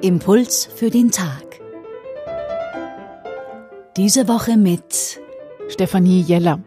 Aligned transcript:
Impuls 0.00 0.66
für 0.74 0.88
den 0.88 1.10
Tag. 1.10 1.60
Diese 3.98 4.26
Woche 4.26 4.56
mit 4.56 5.20
Stefanie 5.68 6.22
Jeller. 6.22 6.62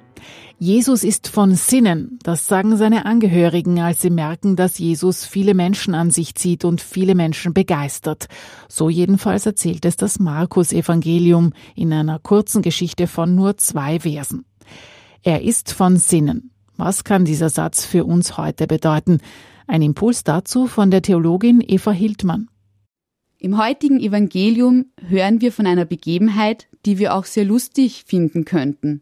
Jesus 0.60 1.04
ist 1.04 1.28
von 1.28 1.56
Sinnen, 1.56 2.20
das 2.22 2.48
sagen 2.48 2.78
seine 2.78 3.08
Angehörigen, 3.08 3.80
als 3.80 4.04
sie 4.04 4.12
merken, 4.12 4.56
dass 4.56 4.78
Jesus 4.78 5.26
viele 5.26 5.56
Menschen 5.56 5.96
an 5.96 6.12
sich 6.12 6.36
zieht 6.36 6.66
und 6.66 6.82
viele 6.82 7.16
Menschen 7.16 7.56
begeistert. 7.56 8.28
So 8.70 8.92
jedenfalls 8.92 9.48
erzählt 9.48 9.86
es 9.86 9.98
das 9.98 10.20
Markus-Evangelium 10.20 11.54
in 11.74 11.92
einer 11.92 12.20
kurzen 12.20 12.62
Geschichte 12.62 13.08
von 13.08 13.34
nur 13.34 13.58
zwei 13.58 14.02
Versen. 14.02 14.46
Er 15.26 15.42
ist 15.42 15.72
von 15.72 15.96
Sinnen. 15.96 16.52
Was 16.76 17.06
kann 17.06 17.24
dieser 17.24 17.48
Satz 17.48 17.86
für 17.86 18.04
uns 18.04 18.36
heute 18.36 18.68
bedeuten? 18.68 19.20
Ein 19.68 19.82
Impuls 19.82 20.26
dazu 20.26 20.68
von 20.68 20.92
der 20.92 21.02
Theologin 21.02 21.64
Eva 21.66 21.92
Hildmann. 21.92 22.50
Im 23.38 23.58
heutigen 23.58 24.02
Evangelium 24.02 24.88
hören 25.08 25.40
wir 25.40 25.54
von 25.54 25.66
einer 25.66 25.86
Begebenheit, 25.86 26.68
die 26.86 26.98
wir 26.98 27.14
auch 27.16 27.24
sehr 27.24 27.46
lustig 27.46 28.04
finden 28.06 28.44
könnten. 28.44 29.02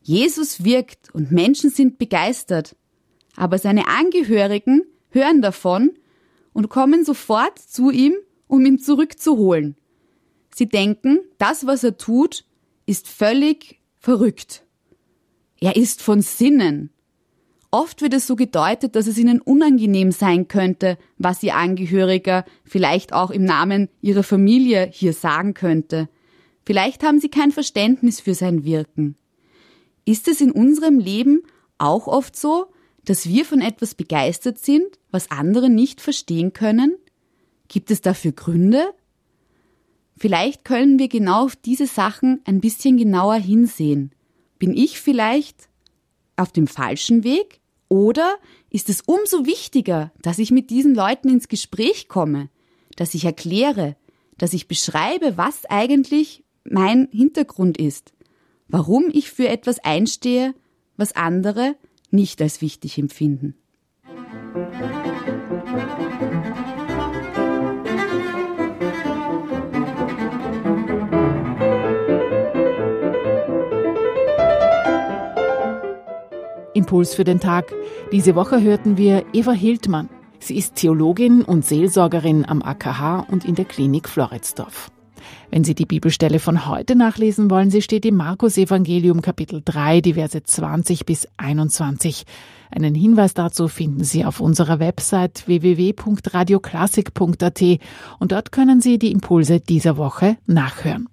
Jesus 0.00 0.64
wirkt 0.64 1.14
und 1.14 1.30
Menschen 1.30 1.68
sind 1.68 1.98
begeistert, 1.98 2.74
aber 3.36 3.58
seine 3.58 3.86
Angehörigen 3.86 4.82
hören 5.10 5.42
davon 5.42 5.90
und 6.54 6.70
kommen 6.70 7.04
sofort 7.04 7.58
zu 7.58 7.90
ihm, 7.90 8.14
um 8.46 8.64
ihn 8.64 8.78
zurückzuholen. 8.78 9.76
Sie 10.54 10.70
denken, 10.70 11.18
das, 11.36 11.66
was 11.66 11.84
er 11.84 11.98
tut, 11.98 12.46
ist 12.86 13.08
völlig 13.08 13.80
verrückt. 13.98 14.64
Er 15.64 15.76
ist 15.76 16.02
von 16.02 16.20
Sinnen. 16.20 16.90
Oft 17.70 18.02
wird 18.02 18.12
es 18.12 18.26
so 18.26 18.36
gedeutet, 18.36 18.94
dass 18.96 19.06
es 19.06 19.16
ihnen 19.16 19.40
unangenehm 19.40 20.12
sein 20.12 20.46
könnte, 20.46 20.98
was 21.16 21.42
ihr 21.42 21.54
Angehöriger 21.54 22.44
vielleicht 22.64 23.14
auch 23.14 23.30
im 23.30 23.46
Namen 23.46 23.88
ihrer 24.02 24.24
Familie 24.24 24.90
hier 24.92 25.14
sagen 25.14 25.54
könnte. 25.54 26.10
Vielleicht 26.66 27.02
haben 27.02 27.18
sie 27.18 27.30
kein 27.30 27.50
Verständnis 27.50 28.20
für 28.20 28.34
sein 28.34 28.64
Wirken. 28.64 29.16
Ist 30.04 30.28
es 30.28 30.42
in 30.42 30.52
unserem 30.52 30.98
Leben 30.98 31.44
auch 31.78 32.08
oft 32.08 32.36
so, 32.36 32.66
dass 33.06 33.26
wir 33.26 33.46
von 33.46 33.62
etwas 33.62 33.94
begeistert 33.94 34.58
sind, 34.58 34.98
was 35.10 35.30
andere 35.30 35.70
nicht 35.70 36.02
verstehen 36.02 36.52
können? 36.52 36.94
Gibt 37.68 37.90
es 37.90 38.02
dafür 38.02 38.32
Gründe? 38.32 38.84
Vielleicht 40.18 40.66
können 40.66 40.98
wir 40.98 41.08
genau 41.08 41.46
auf 41.46 41.56
diese 41.56 41.86
Sachen 41.86 42.42
ein 42.44 42.60
bisschen 42.60 42.98
genauer 42.98 43.36
hinsehen. 43.36 44.10
Bin 44.58 44.76
ich 44.76 45.00
vielleicht 45.00 45.68
auf 46.36 46.52
dem 46.52 46.66
falschen 46.66 47.24
Weg? 47.24 47.60
Oder 47.88 48.36
ist 48.70 48.88
es 48.88 49.02
umso 49.02 49.46
wichtiger, 49.46 50.12
dass 50.22 50.38
ich 50.38 50.50
mit 50.50 50.70
diesen 50.70 50.94
Leuten 50.94 51.28
ins 51.28 51.48
Gespräch 51.48 52.08
komme, 52.08 52.48
dass 52.96 53.14
ich 53.14 53.24
erkläre, 53.24 53.96
dass 54.38 54.52
ich 54.52 54.68
beschreibe, 54.68 55.36
was 55.36 55.64
eigentlich 55.66 56.44
mein 56.64 57.08
Hintergrund 57.12 57.78
ist, 57.78 58.12
warum 58.68 59.10
ich 59.12 59.30
für 59.30 59.48
etwas 59.48 59.78
einstehe, 59.80 60.54
was 60.96 61.14
andere 61.14 61.76
nicht 62.10 62.40
als 62.40 62.60
wichtig 62.60 62.98
empfinden. 62.98 63.54
Impuls 76.84 77.14
für 77.14 77.24
den 77.24 77.40
Tag. 77.40 77.72
Diese 78.12 78.34
Woche 78.34 78.60
hörten 78.60 78.98
wir 78.98 79.24
Eva 79.32 79.52
Hildmann. 79.52 80.10
Sie 80.38 80.58
ist 80.58 80.74
Theologin 80.74 81.40
und 81.40 81.64
Seelsorgerin 81.64 82.44
am 82.44 82.60
AKH 82.60 83.20
und 83.30 83.46
in 83.46 83.54
der 83.54 83.64
Klinik 83.64 84.06
Floridsdorf. 84.06 84.90
Wenn 85.50 85.64
Sie 85.64 85.74
die 85.74 85.86
Bibelstelle 85.86 86.40
von 86.40 86.66
heute 86.66 86.94
nachlesen 86.94 87.50
wollen, 87.50 87.70
sie 87.70 87.80
steht 87.80 88.04
im 88.04 88.16
Markus 88.16 88.58
Evangelium 88.58 89.22
Kapitel 89.22 89.62
3, 89.64 90.02
die 90.02 90.12
Verse 90.12 90.42
20 90.42 91.06
bis 91.06 91.26
21. 91.38 92.24
Einen 92.70 92.94
Hinweis 92.94 93.32
dazu 93.32 93.68
finden 93.68 94.04
Sie 94.04 94.26
auf 94.26 94.40
unserer 94.40 94.78
Website 94.78 95.46
www.radioklassik.at 95.46 97.62
und 98.18 98.32
dort 98.32 98.52
können 98.52 98.82
Sie 98.82 98.98
die 98.98 99.10
Impulse 99.10 99.60
dieser 99.60 99.96
Woche 99.96 100.36
nachhören. 100.44 101.08